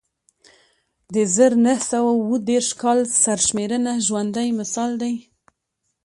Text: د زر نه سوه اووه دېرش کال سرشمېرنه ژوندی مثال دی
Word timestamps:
د 1.13 1.15
زر 1.35 1.51
نه 1.65 1.73
سوه 1.89 2.11
اووه 2.19 2.37
دېرش 2.49 2.69
کال 2.81 2.99
سرشمېرنه 3.23 3.93
ژوندی 4.07 4.49
مثال 4.59 4.91
دی 5.01 5.13